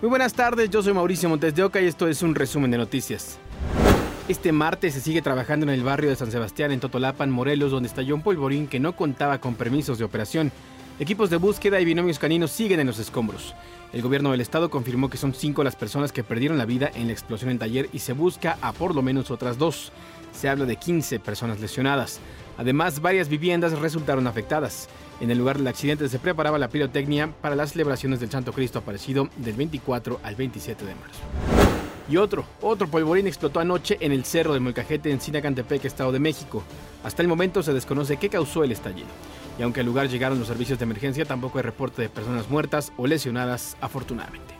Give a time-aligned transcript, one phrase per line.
[0.00, 2.78] Muy buenas tardes, yo soy Mauricio Montes de Oca y esto es un resumen de
[2.78, 3.38] noticias.
[4.28, 7.90] Este martes se sigue trabajando en el barrio de San Sebastián, en Totolapan, Morelos, donde
[7.90, 10.52] estalló un polvorín que no contaba con permisos de operación.
[10.98, 13.54] Equipos de búsqueda y binomios caninos siguen en los escombros.
[13.92, 17.08] El gobierno del estado confirmó que son cinco las personas que perdieron la vida en
[17.08, 19.92] la explosión en taller y se busca a por lo menos otras dos.
[20.32, 22.20] Se habla de 15 personas lesionadas.
[22.58, 24.88] Además, varias viviendas resultaron afectadas.
[25.20, 28.78] En el lugar del accidente se preparaba la pirotecnia para las celebraciones del Santo Cristo
[28.78, 31.20] aparecido del 24 al 27 de marzo.
[32.08, 36.18] Y otro, otro polvorín explotó anoche en el cerro de Molcajete en Sinacantepec, Estado de
[36.18, 36.62] México.
[37.04, 39.08] Hasta el momento se desconoce qué causó el estallido.
[39.58, 42.92] Y aunque al lugar llegaron los servicios de emergencia, tampoco hay reporte de personas muertas
[42.96, 44.59] o lesionadas, afortunadamente.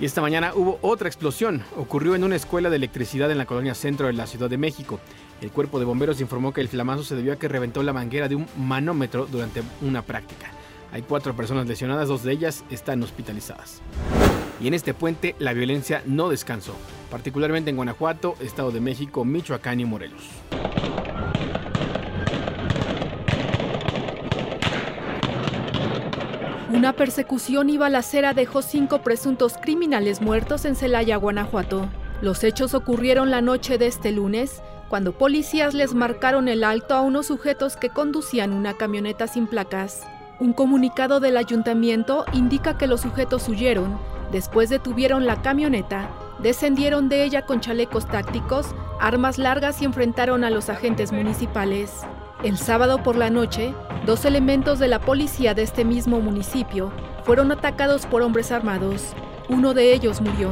[0.00, 1.62] Y esta mañana hubo otra explosión.
[1.76, 4.98] Ocurrió en una escuela de electricidad en la colonia centro de la Ciudad de México.
[5.42, 8.26] El cuerpo de bomberos informó que el flamazo se debió a que reventó la manguera
[8.26, 10.52] de un manómetro durante una práctica.
[10.90, 13.82] Hay cuatro personas lesionadas, dos de ellas están hospitalizadas.
[14.58, 16.74] Y en este puente la violencia no descansó,
[17.10, 20.30] particularmente en Guanajuato, Estado de México, Michoacán y Morelos.
[26.72, 31.88] Una persecución y balacera dejó cinco presuntos criminales muertos en Celaya, Guanajuato.
[32.22, 37.00] Los hechos ocurrieron la noche de este lunes cuando policías les marcaron el alto a
[37.00, 40.06] unos sujetos que conducían una camioneta sin placas.
[40.38, 43.98] Un comunicado del ayuntamiento indica que los sujetos huyeron,
[44.30, 48.68] después detuvieron la camioneta, descendieron de ella con chalecos tácticos,
[49.00, 52.02] armas largas y enfrentaron a los agentes municipales.
[52.42, 53.74] El sábado por la noche,
[54.06, 56.90] dos elementos de la policía de este mismo municipio
[57.22, 59.12] fueron atacados por hombres armados.
[59.50, 60.48] Uno de ellos murió.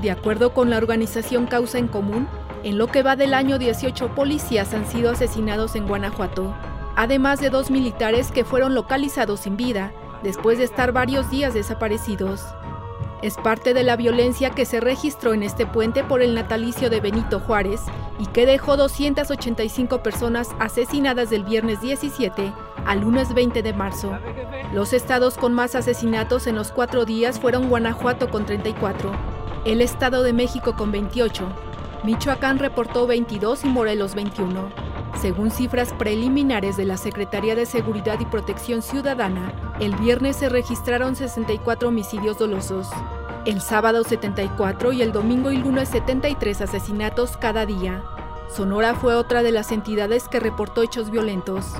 [0.00, 2.28] De acuerdo con la organización Causa en Común,
[2.62, 6.54] en lo que va del año 18 policías han sido asesinados en Guanajuato,
[6.94, 12.44] además de dos militares que fueron localizados sin vida después de estar varios días desaparecidos.
[13.26, 17.00] Es parte de la violencia que se registró en este puente por el natalicio de
[17.00, 17.80] Benito Juárez
[18.20, 22.52] y que dejó 285 personas asesinadas del viernes 17
[22.86, 24.16] al lunes 20 de marzo.
[24.72, 29.10] Los estados con más asesinatos en los cuatro días fueron Guanajuato con 34,
[29.64, 31.48] el Estado de México con 28,
[32.04, 34.70] Michoacán reportó 22 y Morelos 21.
[35.20, 41.16] Según cifras preliminares de la Secretaría de Seguridad y Protección Ciudadana, el viernes se registraron
[41.16, 42.88] 64 homicidios dolosos,
[43.46, 48.02] el sábado 74 y el domingo y lunes 73 asesinatos cada día.
[48.50, 51.74] Sonora fue otra de las entidades que reportó hechos violentos.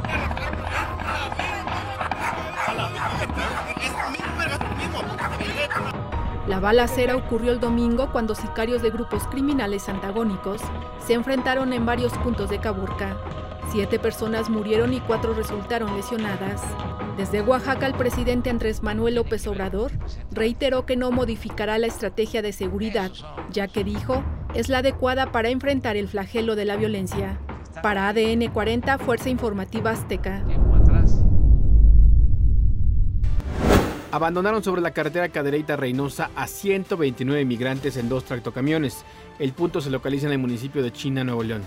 [6.47, 10.63] La balacera ocurrió el domingo cuando sicarios de grupos criminales antagónicos
[11.05, 13.17] se enfrentaron en varios puntos de Caburca.
[13.73, 16.63] Siete personas murieron y cuatro resultaron lesionadas.
[17.17, 19.91] Desde Oaxaca, el presidente Andrés Manuel López Obrador
[20.31, 23.11] reiteró que no modificará la estrategia de seguridad,
[23.51, 24.23] ya que dijo
[24.55, 27.39] es la adecuada para enfrentar el flagelo de la violencia.
[27.83, 30.45] Para ADN 40, Fuerza Informativa Azteca.
[34.13, 39.05] Abandonaron sobre la carretera Cadereyta Reynosa a 129 migrantes en dos tractocamiones.
[39.39, 41.63] El punto se localiza en el municipio de China, Nuevo León.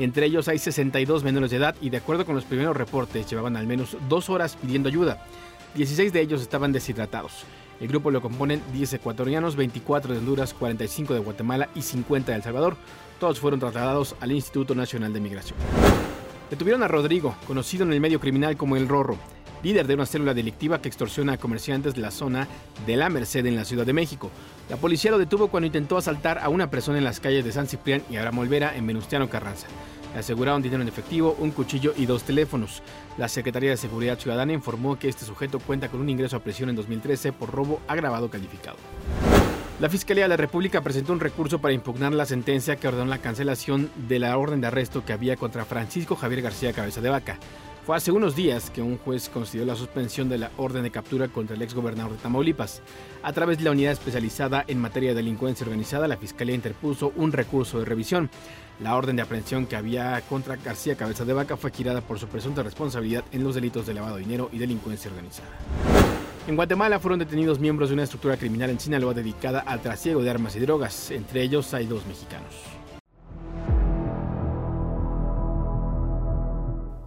[0.00, 3.54] Entre ellos hay 62 menores de edad y de acuerdo con los primeros reportes llevaban
[3.58, 5.22] al menos dos horas pidiendo ayuda.
[5.74, 7.44] 16 de ellos estaban deshidratados.
[7.80, 12.36] El grupo lo componen 10 ecuatorianos, 24 de Honduras, 45 de Guatemala y 50 de
[12.36, 12.78] El Salvador.
[13.18, 15.58] Todos fueron trasladados al Instituto Nacional de Migración.
[16.48, 19.18] Detuvieron a Rodrigo, conocido en el medio criminal como El Rorro
[19.62, 22.48] líder de una célula delictiva que extorsiona a comerciantes de la zona
[22.86, 24.30] de la Merced en la Ciudad de México.
[24.68, 27.66] La policía lo detuvo cuando intentó asaltar a una persona en las calles de San
[27.66, 29.66] Ciprián y Abraham Olvera en Venustiano Carranza.
[30.12, 32.82] Le aseguraron dinero en efectivo, un cuchillo y dos teléfonos.
[33.16, 36.68] La Secretaría de Seguridad Ciudadana informó que este sujeto cuenta con un ingreso a prisión
[36.68, 38.76] en 2013 por robo agravado calificado.
[39.80, 43.18] La Fiscalía de la República presentó un recurso para impugnar la sentencia que ordenó la
[43.18, 47.38] cancelación de la orden de arresto que había contra Francisco Javier García Cabeza de Vaca.
[47.90, 51.26] Fue hace unos días que un juez concedió la suspensión de la orden de captura
[51.26, 52.82] contra el exgobernador de Tamaulipas.
[53.24, 57.32] A través de la unidad especializada en materia de delincuencia organizada, la Fiscalía interpuso un
[57.32, 58.30] recurso de revisión.
[58.80, 62.28] La orden de aprehensión que había contra García Cabeza de Vaca fue girada por su
[62.28, 65.48] presunta responsabilidad en los delitos de lavado de dinero y delincuencia organizada.
[66.46, 70.30] En Guatemala fueron detenidos miembros de una estructura criminal en Sinaloa dedicada al trasiego de
[70.30, 71.10] armas y drogas.
[71.10, 72.54] Entre ellos hay dos mexicanos.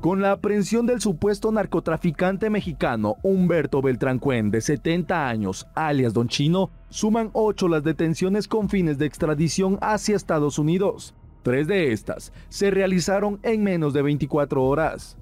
[0.03, 6.27] Con la aprehensión del supuesto narcotraficante mexicano Humberto Beltrán Cuen, de 70 años, alias Don
[6.27, 11.15] Chino, suman 8 las detenciones con fines de extradición hacia Estados Unidos.
[11.41, 15.17] Tres de estas se realizaron en menos de 24 horas.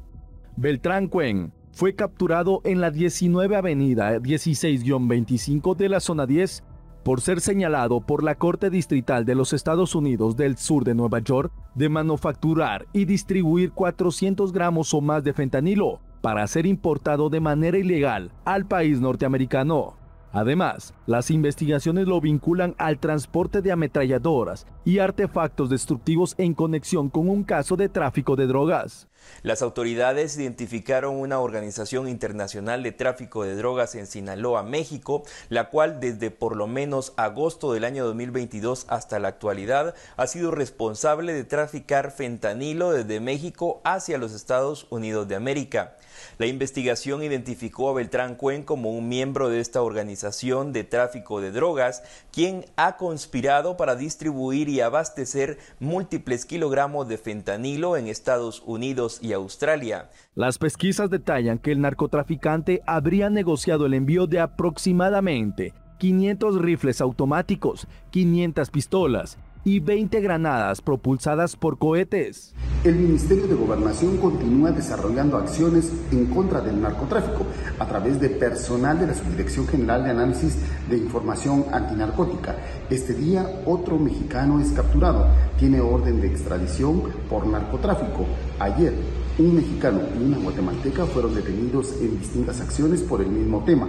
[0.58, 6.64] Beltrán Cuen fue capturado en la 19 Avenida 16-25 de la zona 10
[7.04, 11.20] por ser señalado por la Corte Distrital de los Estados Unidos del Sur de Nueva
[11.20, 17.40] York de manufacturar y distribuir 400 gramos o más de fentanilo para ser importado de
[17.40, 19.96] manera ilegal al país norteamericano.
[20.34, 27.28] Además, las investigaciones lo vinculan al transporte de ametralladoras y artefactos destructivos en conexión con
[27.28, 29.10] un caso de tráfico de drogas.
[29.44, 36.00] Las autoridades identificaron una organización internacional de tráfico de drogas en Sinaloa, México, la cual
[36.00, 41.44] desde por lo menos agosto del año 2022 hasta la actualidad ha sido responsable de
[41.44, 45.96] traficar fentanilo desde México hacia los Estados Unidos de América.
[46.38, 51.52] La investigación identificó a Beltrán Cuen como un miembro de esta organización de tráfico de
[51.52, 59.11] drogas, quien ha conspirado para distribuir y abastecer múltiples kilogramos de fentanilo en Estados Unidos
[59.22, 60.10] y Australia.
[60.36, 67.88] Las pesquisas detallan que el narcotraficante habría negociado el envío de aproximadamente 500 rifles automáticos,
[68.12, 72.54] 500 pistolas y 20 granadas propulsadas por cohetes.
[72.84, 77.46] El Ministerio de Gobernación continúa desarrollando acciones en contra del narcotráfico
[77.78, 80.58] a través de personal de la Subdirección General de Análisis
[80.90, 82.56] de Información Antinarcótica.
[82.90, 85.28] Este día otro mexicano es capturado.
[85.60, 88.26] Tiene orden de extradición por narcotráfico.
[88.60, 88.94] Ayer
[89.38, 93.88] un mexicano y una guatemalteca fueron detenidos en distintas acciones por el mismo tema.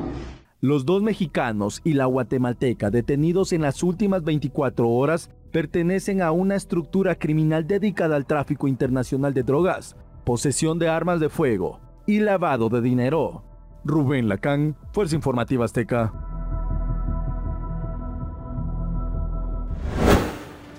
[0.61, 6.57] Los dos mexicanos y la guatemalteca detenidos en las últimas 24 horas pertenecen a una
[6.57, 12.69] estructura criminal dedicada al tráfico internacional de drogas, posesión de armas de fuego y lavado
[12.71, 13.45] de dinero.
[13.85, 16.13] Rubén Lacán, Fuerza Informativa Azteca.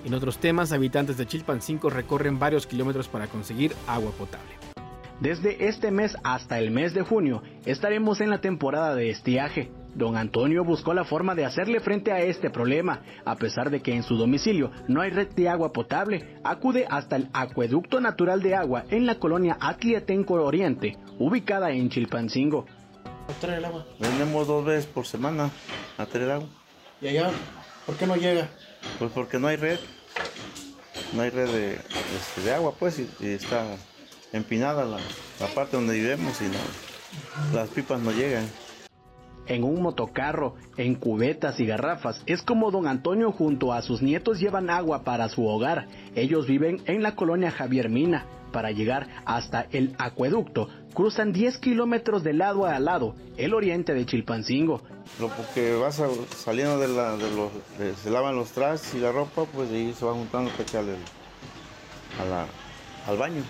[0.04, 4.52] En otros temas, habitantes de Chilpancingo recorren varios kilómetros para conseguir agua potable.
[5.20, 9.72] Desde este mes hasta el mes de junio estaremos en la temporada de estiaje.
[9.96, 13.02] Don Antonio buscó la forma de hacerle frente a este problema.
[13.26, 17.16] A pesar de que en su domicilio no hay red de agua potable, acude hasta
[17.16, 22.66] el acueducto natural de agua en la colonia Atliatenco Oriente, ubicada en Chilpancingo.
[23.42, 23.86] el agua?
[24.00, 25.52] Venimos dos veces por semana
[25.98, 26.48] a traer agua.
[27.02, 27.32] ¿Y allá?
[27.86, 28.50] ¿Por qué no llega?
[28.98, 29.80] Pues porque no hay red.
[31.14, 33.78] No hay red de, este, de agua, pues, y, y está
[34.32, 34.98] empinada la,
[35.40, 38.50] la, parte donde vivimos y no, las pipas no llegan.
[39.48, 44.40] En un motocarro, en cubetas y garrafas, es como don Antonio junto a sus nietos
[44.40, 45.88] llevan agua para su hogar.
[46.16, 48.26] Ellos viven en la colonia Javier Mina.
[48.52, 54.06] Para llegar hasta el acueducto, cruzan 10 kilómetros de lado a lado, el oriente de
[54.06, 54.82] Chilpancingo.
[55.20, 56.02] Lo que vas
[56.38, 57.52] saliendo de, la, de los,
[58.00, 60.52] se lavan los trastes y la ropa, pues ahí se va juntando
[62.30, 62.46] la,
[63.08, 63.44] al baño.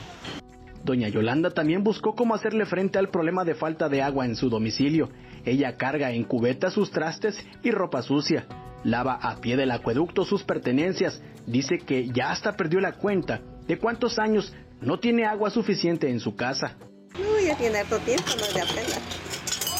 [0.83, 4.49] Doña Yolanda también buscó cómo hacerle frente al problema de falta de agua en su
[4.49, 5.09] domicilio.
[5.45, 8.45] Ella carga en cubeta sus trastes y ropa sucia.
[8.83, 11.21] Lava a pie del acueducto sus pertenencias.
[11.47, 16.19] Dice que ya hasta perdió la cuenta de cuántos años no tiene agua suficiente en
[16.19, 16.75] su casa.
[17.17, 18.99] No, ya tiene harto tiempo, no de apenas.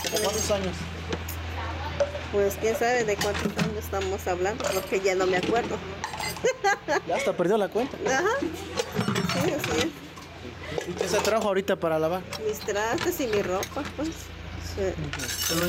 [0.04, 0.76] ¿De cuántos años?
[2.32, 5.78] Pues quién sabe de cuántos años estamos hablando, porque ya no me acuerdo.
[7.08, 7.98] ya hasta perdió la cuenta.
[8.08, 8.40] Ajá.
[8.40, 10.03] Sí, así es.
[10.88, 12.22] ¿Y qué se trajo ahorita para lavar?
[12.48, 14.10] Mis trastes y mi ropa, pues.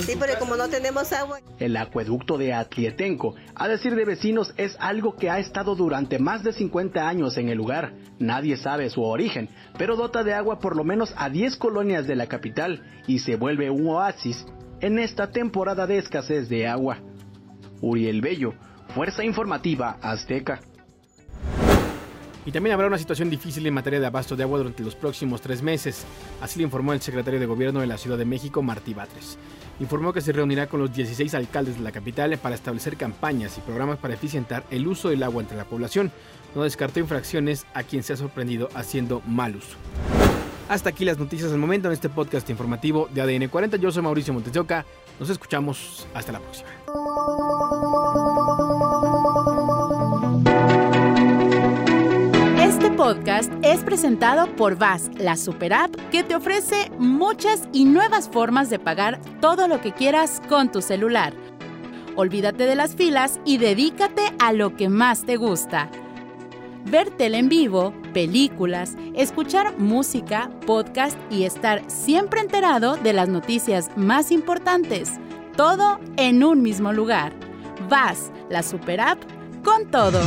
[0.06, 1.40] Sí, pero como no tenemos agua.
[1.58, 6.42] El acueducto de Atlietenco, a decir de vecinos, es algo que ha estado durante más
[6.42, 7.92] de 50 años en el lugar.
[8.18, 12.16] Nadie sabe su origen, pero dota de agua por lo menos a 10 colonias de
[12.16, 14.46] la capital y se vuelve un oasis
[14.80, 16.98] en esta temporada de escasez de agua.
[17.82, 18.54] Uriel Bello,
[18.94, 20.60] Fuerza Informativa Azteca.
[22.46, 25.40] Y también habrá una situación difícil en materia de abasto de agua durante los próximos
[25.40, 26.04] tres meses.
[26.40, 29.38] Así lo informó el secretario de Gobierno de la Ciudad de México, Martí Batres.
[29.80, 33.60] Informó que se reunirá con los 16 alcaldes de la capital para establecer campañas y
[33.62, 36.12] programas para eficientar el uso del agua entre la población.
[36.54, 39.76] No descartó infracciones a quien se ha sorprendido haciendo mal uso.
[40.68, 43.76] Hasta aquí las noticias del momento en este podcast informativo de ADN 40.
[43.78, 44.86] Yo soy Mauricio Montesioca.
[45.18, 46.06] Nos escuchamos.
[46.14, 46.68] Hasta la próxima.
[53.04, 58.70] Podcast es presentado por VAS, la super app que te ofrece muchas y nuevas formas
[58.70, 61.34] de pagar todo lo que quieras con tu celular.
[62.16, 65.90] Olvídate de las filas y dedícate a lo que más te gusta.
[66.86, 73.90] Ver tele en vivo, películas, escuchar música, podcast y estar siempre enterado de las noticias
[73.96, 75.12] más importantes.
[75.58, 77.34] Todo en un mismo lugar.
[77.86, 79.18] VAS, la super app
[79.62, 80.22] con todo.